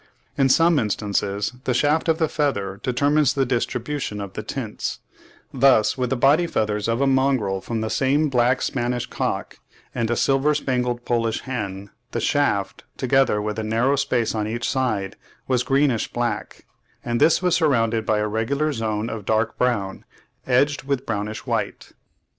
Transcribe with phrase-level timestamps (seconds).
[0.35, 4.97] In some instances the shaft of the feather determines the distribution of the tints;
[5.53, 9.59] thus with the body feathers of a mongrel from the same black Spanish cock
[9.93, 14.67] and a silver spangled Polish hen, the shaft, together with a narrow space on each
[14.67, 15.17] side,
[15.47, 16.65] was greenish black,
[17.05, 20.03] and this was surrounded by a regular zone of dark brown,
[20.47, 21.91] edged with brownish white.